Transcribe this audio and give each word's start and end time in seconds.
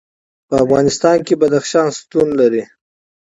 په 0.47 0.55
افغانستان 0.63 1.17
کې 1.27 1.33
بدخشان 1.41 1.87
شتون 1.97 2.27
لري. 2.39 2.63